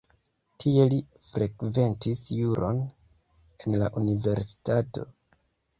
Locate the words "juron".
2.39-2.83